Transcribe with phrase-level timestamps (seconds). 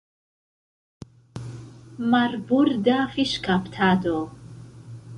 [2.15, 4.21] Marborda fiŝkaptado.